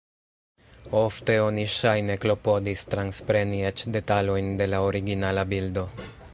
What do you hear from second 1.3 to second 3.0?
oni ŝajne klopodis